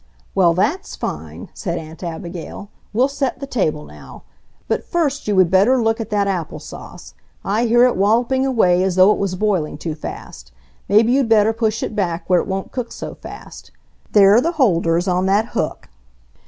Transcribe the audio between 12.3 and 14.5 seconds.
it won't cook so fast. There are